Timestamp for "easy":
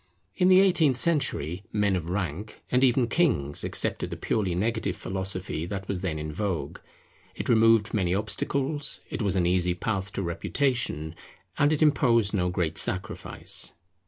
9.45-9.75